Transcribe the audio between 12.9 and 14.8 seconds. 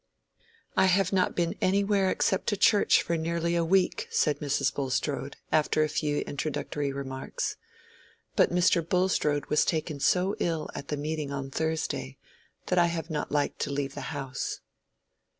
not liked to leave the house."